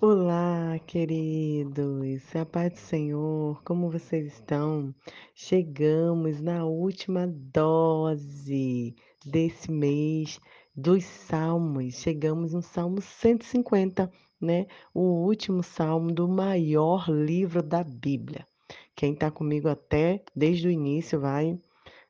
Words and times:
Olá, 0.00 0.78
queridos, 0.86 2.36
a 2.36 2.46
paz 2.46 2.72
do 2.72 2.78
Senhor, 2.78 3.60
como 3.64 3.90
vocês 3.90 4.28
estão? 4.28 4.94
Chegamos 5.34 6.40
na 6.40 6.64
última 6.64 7.26
dose 7.26 8.94
desse 9.26 9.68
mês 9.68 10.38
dos 10.72 11.02
Salmos, 11.02 11.94
chegamos 11.94 12.52
no 12.52 12.62
Salmo 12.62 13.00
150, 13.00 14.08
né? 14.40 14.68
O 14.94 15.00
último 15.00 15.64
salmo 15.64 16.12
do 16.12 16.28
maior 16.28 17.10
livro 17.10 17.60
da 17.60 17.82
Bíblia. 17.82 18.46
Quem 18.94 19.14
está 19.14 19.32
comigo 19.32 19.66
até 19.68 20.22
desde 20.34 20.68
o 20.68 20.70
início 20.70 21.18
vai 21.18 21.58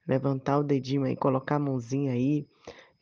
levantar 0.07 0.59
o 0.59 0.63
dedinho 0.63 1.05
aí, 1.05 1.17
colocar 1.17 1.57
a 1.57 1.59
mãozinha 1.61 2.13
aí 2.13 2.47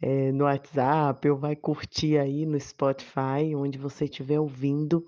é, 0.00 0.32
no 0.32 0.44
WhatsApp 0.44 1.28
ou 1.28 1.38
vai 1.38 1.56
curtir 1.56 2.18
aí 2.18 2.46
no 2.46 2.58
Spotify, 2.60 3.54
onde 3.54 3.78
você 3.78 4.04
estiver 4.04 4.38
ouvindo, 4.38 5.04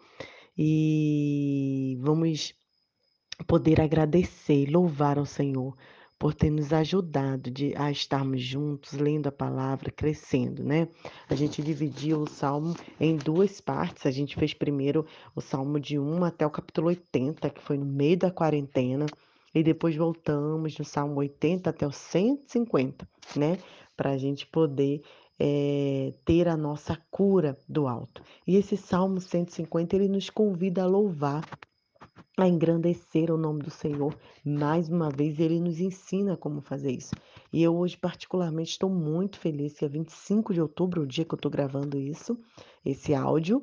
e 0.57 1.96
vamos 2.01 2.55
poder 3.46 3.80
agradecer 3.80 4.69
louvar 4.69 5.19
ao 5.19 5.27
Senhor 5.27 5.74
por 6.19 6.34
ter 6.34 6.51
nos 6.51 6.73
ajudado 6.73 7.48
de, 7.48 7.73
a 7.77 7.93
estarmos 7.93 8.43
juntos, 8.43 8.95
lendo 8.95 9.29
a 9.29 9.32
palavra, 9.32 9.91
crescendo, 9.91 10.65
né? 10.65 10.88
A 11.29 11.34
gente 11.37 11.62
dividiu 11.62 12.23
o 12.23 12.29
salmo 12.29 12.74
em 12.98 13.16
duas 13.16 13.60
partes. 13.60 14.05
A 14.05 14.10
gente 14.10 14.34
fez 14.34 14.52
primeiro 14.52 15.07
o 15.34 15.41
salmo 15.41 15.79
de 15.79 15.96
1 15.96 16.24
até 16.24 16.45
o 16.45 16.51
capítulo 16.51 16.88
80, 16.88 17.48
que 17.51 17.62
foi 17.62 17.79
no 17.79 17.87
meio 17.87 18.18
da 18.18 18.32
quarentena, 18.32 19.07
e 19.55 19.62
depois 19.62 19.97
voltamos 19.97 20.75
do 20.75 20.84
salmo 20.84 21.16
80 21.20 21.70
até 21.70 21.87
o 21.87 21.93
150, 21.93 23.09
né? 23.37 23.59
Para 23.97 24.11
a 24.11 24.19
gente 24.19 24.47
poder 24.47 25.02
é, 25.38 26.12
ter 26.24 26.48
a 26.48 26.57
nossa 26.57 26.97
cura 27.11 27.57
do 27.69 27.87
alto. 27.87 28.23
E 28.47 28.57
esse 28.57 28.77
salmo 28.77 29.21
150 29.21 29.97
ele 29.97 30.09
nos 30.09 30.30
convida 30.30 30.83
a 30.83 30.87
louvar 30.87 31.45
a 32.45 32.48
engrandecer 32.48 33.30
o 33.30 33.37
nome 33.37 33.63
do 33.63 33.71
Senhor. 33.71 34.15
Mais 34.45 34.88
uma 34.88 35.10
vez, 35.10 35.38
ele 35.38 35.60
nos 35.60 35.80
ensina 35.80 36.37
como 36.37 36.60
fazer 36.60 36.93
isso. 36.93 37.15
E 37.52 37.63
eu 37.63 37.76
hoje, 37.76 37.96
particularmente, 37.96 38.73
estou 38.73 38.90
muito 38.90 39.38
feliz 39.38 39.74
que 39.74 39.85
é 39.85 39.88
25 39.88 40.52
de 40.54 40.60
outubro, 40.60 41.02
o 41.02 41.07
dia 41.07 41.24
que 41.24 41.35
eu 41.35 41.37
estou 41.37 41.51
gravando 41.51 41.98
isso, 41.98 42.38
esse 42.85 43.15
áudio, 43.15 43.63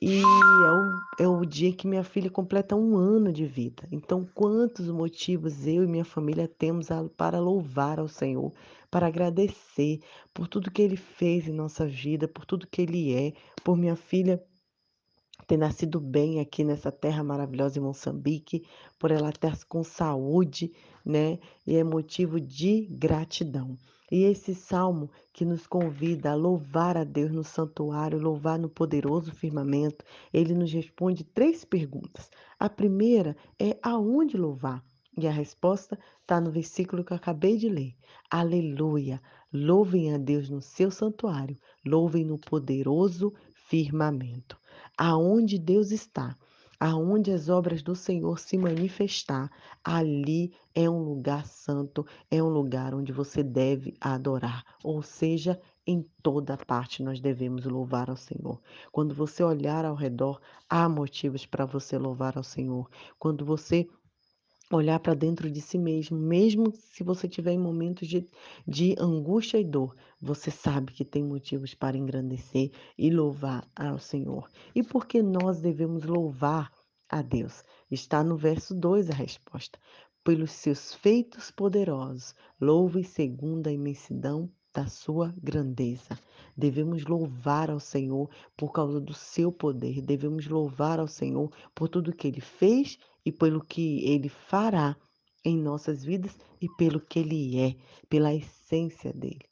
e 0.00 0.20
é 0.20 1.24
o, 1.24 1.24
é 1.24 1.28
o 1.28 1.44
dia 1.44 1.72
que 1.72 1.86
minha 1.86 2.04
filha 2.04 2.30
completa 2.30 2.76
um 2.76 2.96
ano 2.96 3.32
de 3.32 3.44
vida. 3.44 3.86
Então, 3.90 4.26
quantos 4.34 4.88
motivos 4.88 5.66
eu 5.66 5.84
e 5.84 5.86
minha 5.86 6.04
família 6.04 6.48
temos 6.48 6.88
para 7.16 7.40
louvar 7.40 7.98
ao 7.98 8.08
Senhor, 8.08 8.52
para 8.90 9.06
agradecer 9.06 10.00
por 10.32 10.48
tudo 10.48 10.70
que 10.70 10.82
ele 10.82 10.96
fez 10.96 11.48
em 11.48 11.52
nossa 11.52 11.86
vida, 11.86 12.28
por 12.28 12.44
tudo 12.44 12.66
que 12.66 12.82
ele 12.82 13.14
é, 13.14 13.32
por 13.62 13.76
minha 13.76 13.96
filha 13.96 14.42
ter 15.46 15.56
nascido 15.56 16.00
bem 16.00 16.40
aqui 16.40 16.64
nessa 16.64 16.90
terra 16.90 17.22
maravilhosa 17.22 17.78
em 17.78 17.82
Moçambique, 17.82 18.66
por 18.98 19.10
ela 19.10 19.28
estar 19.28 19.56
com 19.64 19.84
saúde, 19.84 20.72
né? 21.04 21.38
E 21.66 21.76
é 21.76 21.84
motivo 21.84 22.40
de 22.40 22.86
gratidão. 22.90 23.76
E 24.10 24.24
esse 24.24 24.54
salmo 24.54 25.10
que 25.32 25.44
nos 25.44 25.66
convida 25.66 26.30
a 26.30 26.34
louvar 26.34 26.96
a 26.96 27.04
Deus 27.04 27.32
no 27.32 27.44
santuário, 27.44 28.20
louvar 28.20 28.58
no 28.58 28.68
poderoso 28.68 29.32
firmamento, 29.32 30.04
ele 30.32 30.54
nos 30.54 30.72
responde 30.72 31.24
três 31.24 31.64
perguntas. 31.64 32.30
A 32.58 32.68
primeira 32.68 33.36
é 33.58 33.78
aonde 33.82 34.36
louvar? 34.36 34.82
E 35.18 35.26
a 35.26 35.32
resposta 35.32 35.98
está 36.20 36.40
no 36.40 36.50
versículo 36.50 37.04
que 37.04 37.12
eu 37.12 37.16
acabei 37.16 37.56
de 37.56 37.68
ler. 37.68 37.94
Aleluia! 38.30 39.20
Louvem 39.52 40.12
a 40.12 40.18
Deus 40.18 40.50
no 40.50 40.60
seu 40.60 40.90
santuário, 40.90 41.56
louvem 41.84 42.24
no 42.24 42.38
poderoso 42.38 43.32
firmamento 43.68 44.58
aonde 44.96 45.58
Deus 45.58 45.90
está, 45.90 46.36
aonde 46.78 47.30
as 47.30 47.48
obras 47.48 47.82
do 47.82 47.94
Senhor 47.94 48.38
se 48.38 48.56
manifestar, 48.58 49.50
ali 49.82 50.52
é 50.74 50.88
um 50.88 51.02
lugar 51.02 51.46
santo, 51.46 52.06
é 52.30 52.42
um 52.42 52.48
lugar 52.48 52.94
onde 52.94 53.12
você 53.12 53.42
deve 53.42 53.94
adorar. 54.00 54.64
Ou 54.84 55.02
seja, 55.02 55.60
em 55.86 56.04
toda 56.22 56.56
parte 56.56 57.02
nós 57.02 57.20
devemos 57.20 57.64
louvar 57.64 58.10
ao 58.10 58.16
Senhor. 58.16 58.60
Quando 58.90 59.14
você 59.14 59.42
olhar 59.42 59.84
ao 59.84 59.94
redor, 59.94 60.40
há 60.68 60.88
motivos 60.88 61.46
para 61.46 61.64
você 61.64 61.96
louvar 61.96 62.36
ao 62.36 62.44
Senhor. 62.44 62.88
Quando 63.18 63.44
você 63.44 63.88
olhar 64.70 64.98
para 64.98 65.14
dentro 65.14 65.50
de 65.50 65.60
si 65.60 65.78
mesmo, 65.78 66.18
mesmo 66.18 66.72
se 66.72 67.04
você 67.04 67.28
tiver 67.28 67.52
em 67.52 67.58
momentos 67.58 68.08
de, 68.08 68.28
de 68.66 68.96
angústia 68.98 69.58
e 69.58 69.64
dor, 69.64 69.94
você 70.20 70.50
sabe 70.50 70.92
que 70.92 71.04
tem 71.04 71.22
motivos 71.22 71.74
para 71.74 71.96
engrandecer 71.96 72.72
e 72.98 73.10
louvar 73.10 73.68
ao 73.76 73.98
Senhor. 73.98 74.48
E 74.74 74.82
por 74.82 75.06
que 75.06 75.22
nós 75.22 75.60
devemos 75.60 76.04
louvar 76.04 76.72
a 77.08 77.22
Deus? 77.22 77.62
Está 77.90 78.24
no 78.24 78.36
verso 78.36 78.74
2 78.74 79.10
a 79.10 79.14
resposta. 79.14 79.78
Pelos 80.24 80.50
seus 80.50 80.92
feitos 80.94 81.52
poderosos, 81.52 82.34
louve 82.60 83.04
segundo 83.04 83.68
a 83.68 83.72
imensidão 83.72 84.50
da 84.74 84.88
sua 84.88 85.32
grandeza. 85.40 86.18
Devemos 86.56 87.04
louvar 87.04 87.70
ao 87.70 87.78
Senhor 87.78 88.28
por 88.56 88.72
causa 88.72 89.00
do 89.00 89.14
seu 89.14 89.52
poder, 89.52 90.02
devemos 90.02 90.48
louvar 90.48 90.98
ao 90.98 91.06
Senhor 91.06 91.50
por 91.74 91.88
tudo 91.88 92.12
que 92.12 92.26
ele 92.26 92.40
fez 92.40 92.98
e 93.26 93.32
pelo 93.32 93.60
que 93.60 94.04
ele 94.04 94.28
fará 94.28 94.96
em 95.44 95.58
nossas 95.58 96.04
vidas 96.04 96.38
e 96.60 96.68
pelo 96.76 97.00
que 97.00 97.18
ele 97.18 97.58
é, 97.58 97.76
pela 98.08 98.32
essência 98.32 99.12
dele. 99.12 99.44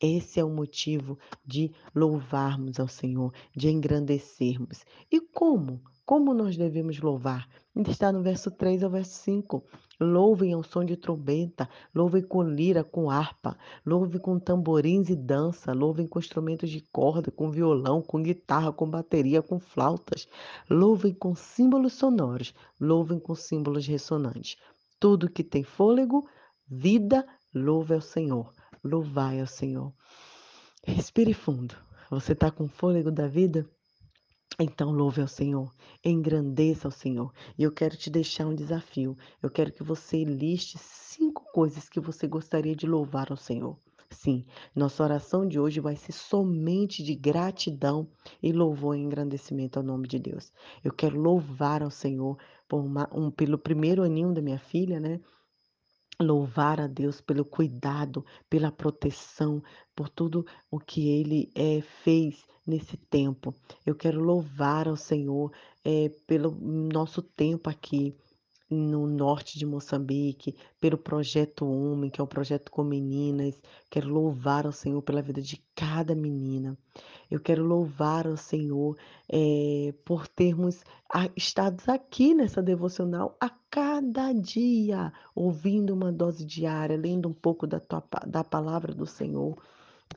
Esse 0.00 0.38
é 0.38 0.44
o 0.44 0.48
motivo 0.48 1.18
de 1.44 1.72
louvarmos 1.92 2.78
ao 2.78 2.86
Senhor, 2.86 3.34
de 3.56 3.68
engrandecermos. 3.68 4.84
E 5.10 5.20
como? 5.20 5.82
Como 6.08 6.32
nós 6.32 6.56
devemos 6.56 6.98
louvar? 7.02 7.46
Está 7.86 8.10
no 8.10 8.22
verso 8.22 8.50
3 8.50 8.82
ao 8.82 8.88
verso 8.88 9.12
5. 9.24 9.62
Louvem 10.00 10.54
ao 10.54 10.62
som 10.62 10.82
de 10.82 10.96
trombeta, 10.96 11.68
louvem 11.94 12.22
com 12.22 12.42
lira, 12.42 12.82
com 12.82 13.10
harpa, 13.10 13.58
louvem 13.84 14.18
com 14.18 14.38
tamborins 14.38 15.10
e 15.10 15.14
dança, 15.14 15.74
louvem 15.74 16.06
com 16.06 16.18
instrumentos 16.18 16.70
de 16.70 16.80
corda, 16.90 17.30
com 17.30 17.50
violão, 17.50 18.00
com 18.00 18.22
guitarra, 18.22 18.72
com 18.72 18.88
bateria, 18.88 19.42
com 19.42 19.60
flautas. 19.60 20.26
Louvem 20.70 21.12
com 21.12 21.34
símbolos 21.34 21.92
sonoros, 21.92 22.54
louvem 22.80 23.20
com 23.20 23.34
símbolos 23.34 23.86
ressonantes. 23.86 24.56
Tudo 24.98 25.28
que 25.28 25.44
tem 25.44 25.62
fôlego, 25.62 26.26
vida, 26.66 27.22
louve 27.54 27.92
ao 27.92 28.00
Senhor. 28.00 28.50
Louvai 28.82 29.42
ao 29.42 29.46
Senhor. 29.46 29.92
Respire 30.86 31.34
fundo. 31.34 31.74
Você 32.10 32.32
está 32.32 32.50
com 32.50 32.66
fôlego 32.66 33.10
da 33.10 33.28
vida? 33.28 33.68
Então 34.60 34.90
louve 34.90 35.20
ao 35.20 35.28
Senhor, 35.28 35.72
engrandeça 36.04 36.88
ao 36.88 36.92
Senhor. 36.92 37.32
E 37.56 37.62
eu 37.62 37.70
quero 37.70 37.96
te 37.96 38.10
deixar 38.10 38.44
um 38.44 38.54
desafio. 38.54 39.16
Eu 39.40 39.48
quero 39.48 39.70
que 39.72 39.84
você 39.84 40.24
liste 40.24 40.76
cinco 40.78 41.44
coisas 41.52 41.88
que 41.88 42.00
você 42.00 42.26
gostaria 42.26 42.74
de 42.74 42.84
louvar 42.84 43.30
ao 43.30 43.36
Senhor. 43.36 43.78
Sim, 44.10 44.44
nossa 44.74 45.04
oração 45.04 45.46
de 45.46 45.60
hoje 45.60 45.78
vai 45.78 45.94
ser 45.94 46.10
somente 46.10 47.04
de 47.04 47.14
gratidão 47.14 48.08
e 48.42 48.52
louvor 48.52 48.96
e 48.96 49.00
engrandecimento 49.00 49.78
ao 49.78 49.84
nome 49.84 50.08
de 50.08 50.18
Deus. 50.18 50.52
Eu 50.82 50.92
quero 50.92 51.20
louvar 51.20 51.82
ao 51.82 51.90
Senhor 51.90 52.36
uma, 52.72 53.08
um, 53.12 53.30
pelo 53.30 53.58
primeiro 53.58 54.02
aninho 54.02 54.32
da 54.34 54.42
minha 54.42 54.58
filha, 54.58 54.98
né? 54.98 55.20
louvar 56.20 56.80
a 56.80 56.88
Deus 56.88 57.20
pelo 57.20 57.44
cuidado, 57.44 58.24
pela 58.50 58.72
proteção, 58.72 59.62
por 59.94 60.08
tudo 60.08 60.44
o 60.68 60.80
que 60.80 61.08
Ele 61.08 61.48
é, 61.54 61.80
fez 61.80 62.47
nesse 62.68 62.96
tempo. 62.96 63.54
Eu 63.84 63.94
quero 63.94 64.20
louvar 64.20 64.86
ao 64.86 64.96
Senhor 64.96 65.50
é, 65.84 66.10
pelo 66.26 66.50
nosso 66.50 67.22
tempo 67.22 67.70
aqui 67.70 68.14
no 68.70 69.06
norte 69.06 69.58
de 69.58 69.64
Moçambique, 69.64 70.54
pelo 70.78 70.98
projeto 70.98 71.64
Homem, 71.66 72.10
que 72.10 72.20
é 72.20 72.24
o 72.24 72.26
projeto 72.26 72.70
com 72.70 72.84
meninas. 72.84 73.58
Quero 73.90 74.10
louvar 74.10 74.66
ao 74.66 74.72
Senhor 74.72 75.00
pela 75.00 75.22
vida 75.22 75.40
de 75.40 75.56
cada 75.74 76.14
menina. 76.14 76.76
Eu 77.30 77.40
quero 77.40 77.64
louvar 77.64 78.26
ao 78.26 78.36
Senhor 78.36 78.96
é, 79.30 79.94
por 80.04 80.28
termos 80.28 80.82
estado 81.34 81.82
aqui 81.88 82.34
nessa 82.34 82.62
devocional 82.62 83.36
a 83.40 83.48
cada 83.70 84.32
dia, 84.32 85.12
ouvindo 85.34 85.94
uma 85.94 86.12
dose 86.12 86.44
diária, 86.44 86.96
lendo 86.96 87.28
um 87.28 87.34
pouco 87.34 87.66
da, 87.66 87.80
tua, 87.80 88.02
da 88.26 88.44
palavra 88.44 88.94
do 88.94 89.06
Senhor, 89.06 89.56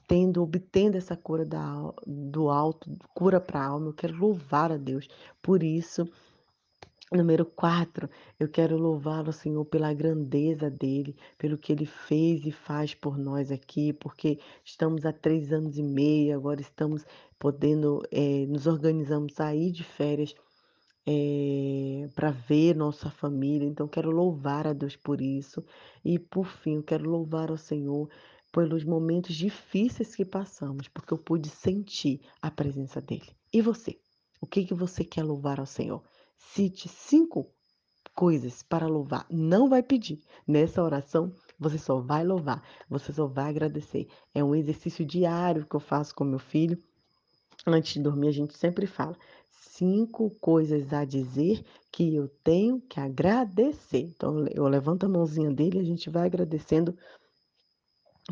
tendo, 0.07 0.41
obtendo 0.43 0.97
essa 0.97 1.15
cura 1.15 1.45
da, 1.45 1.93
do 2.05 2.49
alto, 2.49 2.89
cura 3.13 3.39
para 3.39 3.59
a 3.59 3.65
alma. 3.67 3.87
Eu 3.87 3.93
quero 3.93 4.17
louvar 4.17 4.71
a 4.71 4.77
Deus 4.77 5.07
por 5.41 5.63
isso. 5.63 6.07
Número 7.13 7.45
4, 7.45 8.09
eu 8.39 8.47
quero 8.47 8.77
louvá-lo, 8.77 9.33
Senhor, 9.33 9.65
pela 9.65 9.93
grandeza 9.93 10.69
dele, 10.69 11.13
pelo 11.37 11.57
que 11.57 11.73
ele 11.73 11.85
fez 11.85 12.45
e 12.45 12.53
faz 12.53 12.93
por 12.93 13.17
nós 13.17 13.51
aqui, 13.51 13.91
porque 13.91 14.39
estamos 14.63 15.05
há 15.05 15.11
três 15.11 15.51
anos 15.51 15.77
e 15.77 15.83
meio, 15.83 16.33
agora 16.33 16.61
estamos 16.61 17.05
podendo, 17.37 18.01
é, 18.09 18.45
nos 18.45 18.65
organizamos 18.65 19.33
sair 19.33 19.71
de 19.71 19.83
férias 19.83 20.33
é, 21.05 22.07
para 22.15 22.31
ver 22.31 22.75
nossa 22.75 23.09
família. 23.09 23.67
Então, 23.67 23.87
quero 23.87 24.11
louvar 24.11 24.67
a 24.67 24.73
Deus 24.73 24.95
por 24.95 25.21
isso. 25.21 25.63
E, 26.05 26.17
por 26.19 26.47
fim, 26.47 26.75
eu 26.75 26.83
quero 26.83 27.09
louvar 27.09 27.49
ao 27.49 27.57
Senhor 27.57 28.09
pelos 28.51 28.83
momentos 28.83 29.35
difíceis 29.35 30.15
que 30.15 30.25
passamos, 30.25 30.87
porque 30.87 31.13
eu 31.13 31.17
pude 31.17 31.49
sentir 31.49 32.21
a 32.41 32.51
presença 32.51 33.01
dele. 33.01 33.35
E 33.53 33.61
você? 33.61 33.97
O 34.41 34.47
que, 34.47 34.65
que 34.65 34.73
você 34.73 35.03
quer 35.03 35.23
louvar 35.23 35.59
ao 35.59 35.65
Senhor? 35.65 36.03
Cite 36.37 36.89
cinco 36.89 37.49
coisas 38.15 38.61
para 38.63 38.87
louvar. 38.87 39.25
Não 39.29 39.69
vai 39.69 39.81
pedir. 39.81 40.19
Nessa 40.47 40.83
oração, 40.83 41.33
você 41.59 41.77
só 41.77 41.99
vai 41.99 42.23
louvar, 42.23 42.63
você 42.89 43.13
só 43.13 43.27
vai 43.27 43.49
agradecer. 43.49 44.07
É 44.33 44.43
um 44.43 44.55
exercício 44.55 45.05
diário 45.05 45.65
que 45.65 45.75
eu 45.75 45.79
faço 45.79 46.13
com 46.15 46.23
meu 46.23 46.39
filho. 46.39 46.77
Antes 47.65 47.93
de 47.93 48.01
dormir, 48.01 48.27
a 48.29 48.33
gente 48.33 48.57
sempre 48.57 48.87
fala: 48.87 49.15
cinco 49.49 50.31
coisas 50.41 50.91
a 50.91 51.05
dizer 51.05 51.63
que 51.91 52.15
eu 52.15 52.27
tenho 52.43 52.81
que 52.81 52.99
agradecer. 52.99 53.99
Então, 53.99 54.45
eu 54.47 54.67
levanto 54.67 55.05
a 55.05 55.09
mãozinha 55.09 55.51
dele 55.51 55.77
e 55.77 55.81
a 55.81 55.85
gente 55.85 56.09
vai 56.09 56.25
agradecendo 56.25 56.97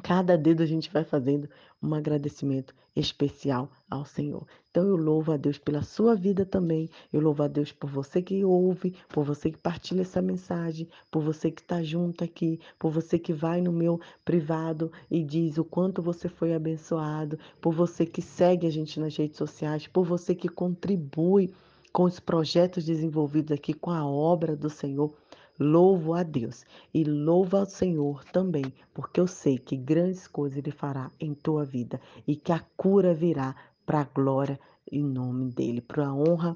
Cada 0.04 0.38
dedo 0.38 0.62
a 0.62 0.66
gente 0.68 0.92
vai 0.92 1.04
fazendo 1.04 1.50
um 1.82 1.96
agradecimento 1.96 2.76
especial 2.96 3.72
ao 3.90 4.06
Senhor. 4.06 4.46
Então 4.70 4.88
eu 4.88 4.96
louvo 4.96 5.32
a 5.32 5.38
Deus 5.38 5.58
pela 5.58 5.82
sua 5.82 6.16
vida 6.16 6.46
também. 6.46 6.88
Eu 7.12 7.20
louvo 7.22 7.42
a 7.42 7.48
Deus 7.48 7.72
por 7.72 7.90
você 7.90 8.22
que 8.22 8.46
ouve, 8.46 8.96
por 9.10 9.24
você 9.24 9.50
que 9.50 9.58
partilha 9.58 10.02
essa 10.02 10.22
mensagem, 10.22 10.88
por 11.10 11.24
você 11.24 11.50
que 11.50 11.62
está 11.62 11.82
junto 11.82 12.24
aqui, 12.24 12.60
por 12.78 12.92
você 12.92 13.18
que 13.18 13.34
vai 13.34 13.62
no 13.62 13.72
meu 13.72 14.00
privado 14.24 14.92
e 15.10 15.24
diz 15.24 15.58
o 15.58 15.66
quanto 15.66 16.04
você 16.04 16.30
foi 16.30 16.54
abençoado, 16.54 17.40
por 17.60 17.74
você 17.74 18.06
que 18.06 18.22
segue 18.22 18.68
a 18.68 18.72
gente 18.72 19.00
nas 19.00 19.18
redes 19.18 19.38
sociais, 19.38 19.88
por 19.88 20.06
você 20.06 20.36
que 20.36 20.48
contribui 20.48 21.52
com 21.92 22.04
os 22.04 22.20
projetos 22.20 22.86
desenvolvidos 22.86 23.52
aqui 23.52 23.74
com 23.74 23.90
a 23.90 24.06
obra 24.06 24.56
do 24.56 24.70
Senhor. 24.70 25.12
Louvo 25.60 26.14
a 26.14 26.24
Deus 26.24 26.66
e 26.94 27.04
louvo 27.04 27.58
ao 27.58 27.66
Senhor 27.66 28.24
também, 28.26 28.74
porque 28.94 29.20
eu 29.20 29.28
sei 29.28 29.58
que 29.58 29.76
grandes 29.76 30.26
coisas 30.28 30.58
Ele 30.58 30.72
fará 30.72 31.12
em 31.20 31.34
tua 31.34 31.66
vida 31.66 32.00
e 32.26 32.36
que 32.36 32.54
a 32.54 32.60
cura 32.78 33.14
virá 33.14 33.56
para 33.86 34.02
a 34.02 34.06
glória 34.06 34.60
em 34.92 35.04
nome 35.04 35.52
dEle, 35.52 35.82
para 35.82 36.08
a 36.08 36.14
honra 36.14 36.56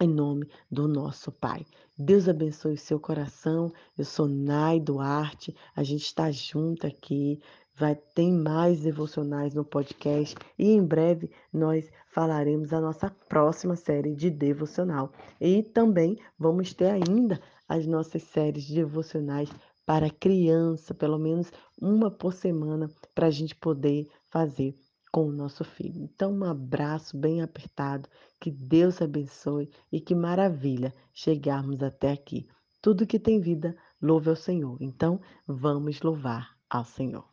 em 0.00 0.08
nome 0.08 0.48
do 0.70 0.88
nosso 0.88 1.30
Pai. 1.30 1.64
Deus 1.98 2.28
abençoe 2.28 2.74
o 2.74 2.78
seu 2.78 2.98
coração. 2.98 3.72
Eu 3.96 4.04
sou 4.04 4.26
Nai 4.26 4.80
Duarte, 4.80 5.54
a 5.76 5.82
gente 5.82 6.02
está 6.02 6.30
junto 6.30 6.86
aqui. 6.86 7.40
Vai 7.74 7.94
ter 7.94 8.30
mais 8.30 8.80
devocionais 8.80 9.54
no 9.54 9.64
podcast 9.64 10.36
e 10.58 10.72
em 10.72 10.84
breve 10.84 11.30
nós 11.52 11.90
falaremos 12.08 12.72
a 12.72 12.80
nossa 12.80 13.10
próxima 13.28 13.76
série 13.76 14.14
de 14.14 14.30
devocional. 14.30 15.12
E 15.40 15.62
também 15.62 16.18
vamos 16.38 16.74
ter 16.74 16.90
ainda 16.90 17.40
as 17.72 17.86
nossas 17.86 18.22
séries 18.24 18.68
devocionais 18.68 19.48
para 19.86 20.10
criança, 20.10 20.92
pelo 20.92 21.18
menos 21.18 21.50
uma 21.80 22.10
por 22.10 22.34
semana, 22.34 22.90
para 23.14 23.28
a 23.28 23.30
gente 23.30 23.54
poder 23.54 24.08
fazer 24.30 24.74
com 25.10 25.26
o 25.26 25.32
nosso 25.32 25.64
filho. 25.64 26.02
Então, 26.02 26.32
um 26.32 26.44
abraço 26.44 27.16
bem 27.16 27.40
apertado, 27.40 28.08
que 28.38 28.50
Deus 28.50 29.00
abençoe 29.00 29.70
e 29.90 30.00
que 30.00 30.14
maravilha 30.14 30.92
chegarmos 31.14 31.82
até 31.82 32.12
aqui. 32.12 32.46
Tudo 32.82 33.06
que 33.06 33.18
tem 33.18 33.40
vida, 33.40 33.74
louve 34.00 34.28
ao 34.28 34.36
Senhor. 34.36 34.76
Então, 34.80 35.18
vamos 35.46 36.02
louvar 36.02 36.50
ao 36.68 36.84
Senhor. 36.84 37.26